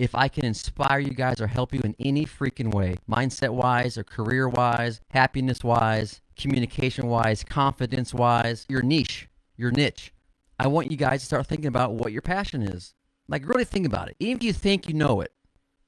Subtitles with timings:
[0.00, 3.98] if I can inspire you guys or help you in any freaking way, mindset wise
[3.98, 9.28] or career wise, happiness wise, communication wise, confidence wise, your niche,
[9.58, 10.14] your niche,
[10.58, 12.94] I want you guys to start thinking about what your passion is.
[13.28, 14.16] Like, really think about it.
[14.20, 15.32] Even if you think you know it,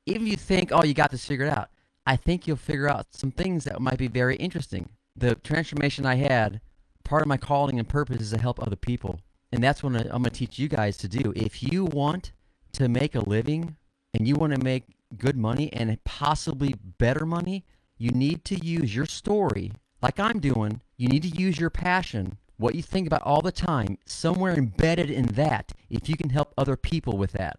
[0.04, 1.70] even if you think, oh, you got this figured out,
[2.04, 4.90] I think you'll figure out some things that might be very interesting.
[5.16, 6.60] The transformation I had,
[7.02, 9.20] part of my calling and purpose is to help other people.
[9.52, 11.32] And that's what I'm going to teach you guys to do.
[11.34, 12.32] If you want
[12.72, 13.76] to make a living
[14.14, 14.84] and you want to make
[15.16, 17.64] good money and possibly better money,
[17.98, 20.80] you need to use your story, like I'm doing.
[20.96, 25.10] You need to use your passion, what you think about all the time, somewhere embedded
[25.10, 27.58] in that, if you can help other people with that.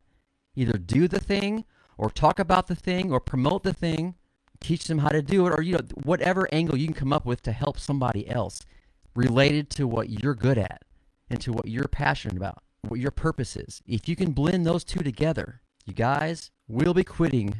[0.55, 1.65] Either do the thing,
[1.97, 4.15] or talk about the thing, or promote the thing,
[4.59, 7.25] teach them how to do it, or you know, whatever angle you can come up
[7.25, 8.61] with to help somebody else
[9.15, 10.83] related to what you're good at
[11.29, 13.81] and to what you're passionate about, what your purpose is.
[13.85, 17.55] If you can blend those two together, you guys will be quitting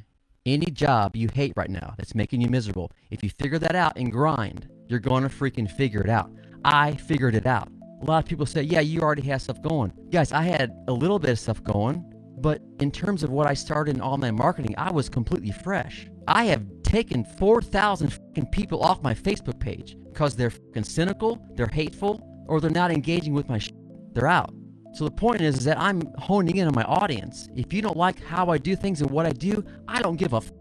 [0.45, 2.91] any job you hate right now that's making you miserable.
[3.11, 6.31] If you figure that out and grind, you're going to freaking figure it out.
[6.63, 7.69] I figured it out.
[8.01, 9.93] A lot of people say, yeah, you already have stuff going.
[10.09, 12.03] Guys, I had a little bit of stuff going,
[12.39, 16.07] but in terms of what I started in online marketing, I was completely fresh.
[16.27, 18.13] I have taken 4,000
[18.51, 20.51] people off my Facebook page because they're
[20.83, 23.71] cynical, they're hateful, or they're not engaging with my sh-
[24.13, 24.53] They're out.
[24.93, 27.49] So the point is, is that I'm honing in on my audience.
[27.55, 30.33] If you don't like how I do things and what I do, I don't give
[30.33, 30.51] a f-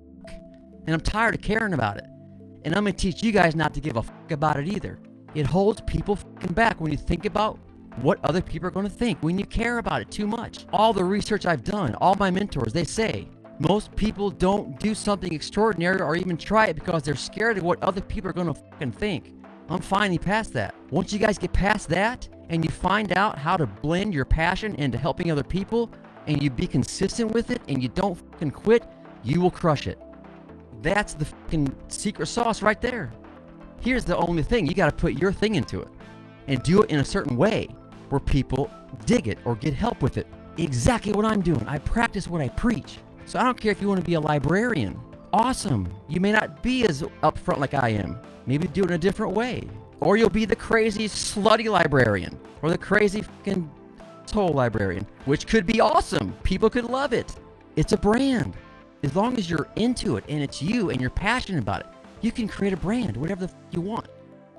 [0.87, 2.05] and I'm tired of caring about it.
[2.65, 4.99] And I'm gonna teach you guys not to give a f- about it either.
[5.35, 7.59] It holds people f- back when you think about
[8.01, 10.67] what other people are going to think when you care about it too much.
[10.73, 15.33] All the research I've done, all my mentors, they say most people don't do something
[15.33, 18.55] extraordinary or even try it because they're scared of what other people are going to
[18.55, 19.35] fucking think.
[19.69, 20.75] I'm finally past that.
[20.91, 24.75] Once you guys get past that and you find out how to blend your passion
[24.77, 25.91] into helping other people
[26.27, 28.85] and you be consistent with it and you don't fucking quit,
[29.23, 29.99] you will crush it.
[30.83, 33.13] That's the fucking secret sauce right there.
[33.81, 35.89] Here's the only thing you got to put your thing into it
[36.47, 37.69] and do it in a certain way
[38.09, 38.71] where people
[39.07, 40.27] dig it or get help with it.
[40.59, 41.65] Exactly what I'm doing.
[41.67, 42.99] I practice what I preach.
[43.25, 45.01] So I don't care if you want to be a librarian.
[45.33, 45.89] Awesome.
[46.09, 48.19] You may not be as upfront like I am.
[48.47, 49.67] Maybe do it in a different way.
[50.03, 52.37] Or you'll be the crazy, slutty librarian.
[52.61, 53.71] Or the crazy fucking
[54.27, 56.33] soul librarian, which could be awesome.
[56.43, 57.33] People could love it.
[57.77, 58.55] It's a brand.
[59.05, 61.87] As long as you're into it and it's you and you're passionate about it,
[62.21, 64.09] you can create a brand, whatever the you want.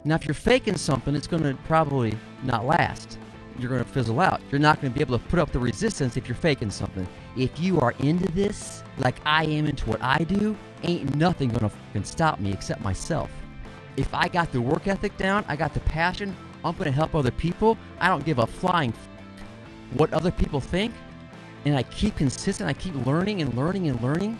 [0.06, 3.18] Now, if you're faking something, it's going to probably not last.
[3.59, 4.42] You're going to fizzle out.
[4.50, 7.08] You're not going to be able to put up the resistance if you're faking something.
[7.38, 11.62] If you are into this, like I am into what I do, ain't nothing going
[11.62, 13.30] to fucking stop me except myself.
[13.98, 17.16] If I got the work ethic down, I got the passion, I'm going to help
[17.16, 17.78] other people.
[18.00, 19.09] I don't give a flying f-
[19.98, 20.94] what other people think.
[21.66, 22.70] And I keep consistent.
[22.70, 24.38] I keep learning and learning and learning.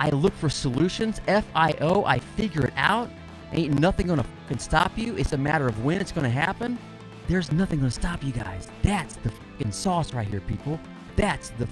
[0.00, 1.20] I look for solutions.
[1.28, 2.04] F I O.
[2.04, 3.10] I figure it out.
[3.52, 5.16] Ain't nothing gonna fucking stop you.
[5.16, 6.78] It's a matter of when it's gonna happen.
[7.28, 8.68] There's nothing gonna stop you guys.
[8.82, 9.32] That's the
[9.70, 10.80] sauce right here, people.
[11.16, 11.68] That's the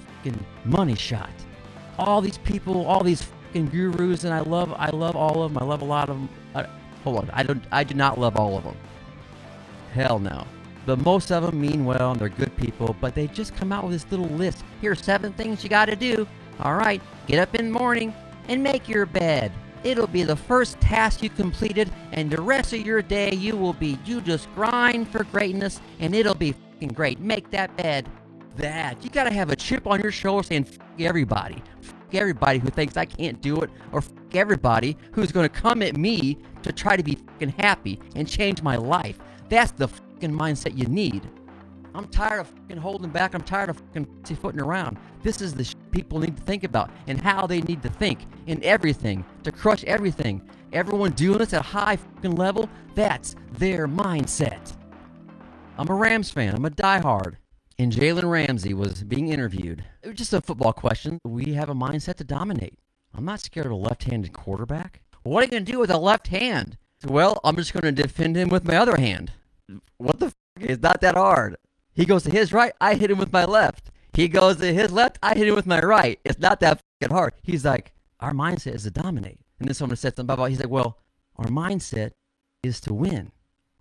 [0.65, 1.31] money shot.
[1.99, 5.63] All these people, all these gurus, and I love, I love all of them.
[5.63, 6.29] I love a lot of them.
[7.05, 8.77] Hold on, I don't, I do not love all of them.
[9.93, 10.47] Hell no.
[10.87, 13.85] But most of them mean well and they're good people, but they just come out
[13.85, 14.65] with this little list.
[14.81, 16.27] Here's seven things you gotta do.
[16.61, 18.15] All right, get up in the morning
[18.49, 19.53] and make your bed.
[19.85, 23.73] It'll be the first task you completed, and the rest of your day you will
[23.73, 26.55] be you just grind for greatness, and it'll be
[26.95, 27.21] great.
[27.21, 28.09] Make that bed.
[28.57, 30.67] That you gotta have a chip on your shoulder saying
[30.99, 34.03] everybody, fuck everybody who thinks I can't do it, or
[34.35, 38.77] everybody who's gonna come at me to try to be fucking happy and change my
[38.77, 39.19] life.
[39.49, 41.29] That's the fucking mindset you need.
[41.95, 43.35] I'm tired of fucking holding back.
[43.35, 44.07] I'm tired of fucking
[44.37, 44.99] footing around.
[45.23, 48.21] This is the sh- people need to think about and how they need to think
[48.47, 50.41] in everything to crush everything.
[50.73, 54.75] Everyone doing this at a high fucking level, that's their mindset.
[55.77, 56.55] I'm a Rams fan.
[56.55, 57.37] I'm a diehard.
[57.79, 59.85] And Jalen Ramsey was being interviewed.
[60.03, 61.19] It was just a football question.
[61.25, 62.79] We have a mindset to dominate.
[63.15, 65.03] I'm not scared of a left-handed quarterback.
[65.23, 66.79] What are you going to do with a left hand?
[67.07, 69.33] Well, I'm just going to defend him with my other hand.
[69.99, 71.57] What the f- It's not that hard.
[71.95, 73.91] He goes to his right, I hit him with my left.
[74.15, 76.19] He goes to his left, I hit him with my right.
[76.25, 77.35] It's not that fucking hard.
[77.43, 79.41] He's like, our mindset is to dominate.
[79.59, 80.99] And then someone said something about, he's like, well,
[81.37, 82.13] our mindset
[82.63, 83.33] is to win.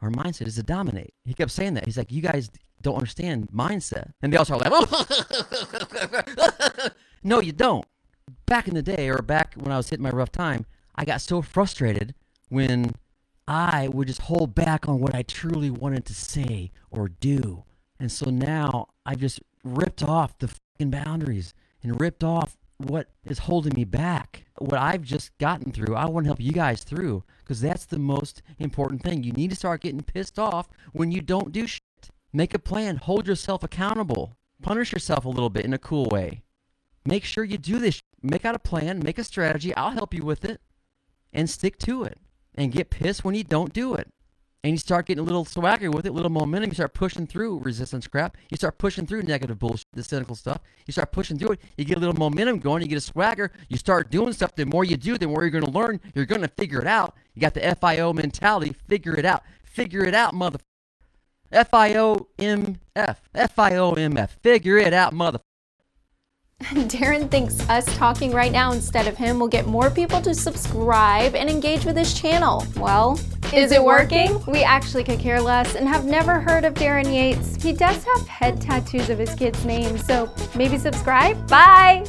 [0.02, 1.14] Our mindset is to dominate.
[1.26, 1.86] He kept saying that.
[1.86, 2.50] He's like, you guys
[2.82, 4.12] don't understand mindset.
[4.22, 4.90] And they all start like, oh.
[7.24, 7.86] no, you don't.
[8.46, 11.22] Back in the day, or back when I was hitting my rough time, I got
[11.22, 12.16] so frustrated
[12.50, 12.94] when
[13.48, 17.64] I would just hold back on what I truly wanted to say or do.
[18.00, 21.54] And so now I've just ripped off the fucking boundaries
[21.84, 24.46] and ripped off what is holding me back.
[24.58, 28.00] What I've just gotten through, I want to help you guys through because that's the
[28.00, 29.24] most important thing.
[29.24, 31.82] You need to start getting pissed off when you don't do shit.
[32.34, 36.44] Make a plan, hold yourself accountable, punish yourself a little bit in a cool way.
[37.06, 38.02] Make sure you do this.
[38.22, 39.76] Make out a plan, make a strategy.
[39.76, 40.62] I'll help you with it
[41.34, 42.18] and stick to it
[42.56, 44.12] and get pissed when you don't do it
[44.64, 46.70] and you start getting a little swagger with it, a little momentum.
[46.70, 48.38] You start pushing through resistance crap.
[48.50, 50.60] You start pushing through negative bullshit, the cynical stuff.
[50.86, 51.62] You start pushing through it.
[51.78, 52.84] You get a little momentum going.
[52.84, 53.52] You get a swagger.
[53.70, 54.56] You start doing stuff.
[54.56, 56.00] The more you do, the more you're going to learn.
[56.14, 57.16] You're going to figure it out.
[57.34, 58.76] You got the FIO mentality.
[58.88, 59.44] Figure it out.
[59.64, 60.60] Figure it out, mother.
[61.52, 63.22] F I O M F.
[63.36, 64.38] F I O M F.
[64.42, 65.40] Figure it out, mother.
[66.62, 71.34] Darren thinks us talking right now instead of him will get more people to subscribe
[71.34, 72.66] and engage with his channel.
[72.78, 73.20] Well,
[73.52, 74.40] is it working?
[74.46, 77.62] We actually could care less and have never heard of Darren Yates.
[77.62, 81.50] He does have head tattoos of his kids' names, so maybe subscribe?
[81.50, 82.06] Bye!